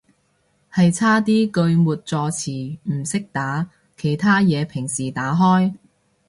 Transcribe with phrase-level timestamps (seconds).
[0.73, 5.75] 係差啲句末助詞唔識打，其他嘢平時打開